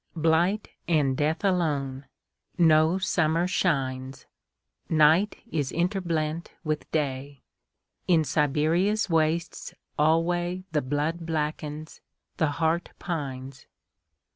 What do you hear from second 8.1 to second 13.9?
Siberia's wastes alwayThe blood blackens, the heart pines.